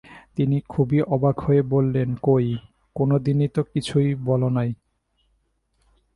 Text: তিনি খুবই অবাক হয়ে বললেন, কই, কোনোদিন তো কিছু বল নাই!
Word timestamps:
তিনি 0.35 0.57
খুবই 0.69 0.99
অবাক 1.07 1.35
হয়ে 1.39 1.61
বললেন, 1.73 2.09
কই, 2.21 2.47
কোনোদিন 2.95 3.37
তো 3.47 3.61
কিছু 3.73 3.95
বল 4.25 4.41
নাই! 4.49 4.69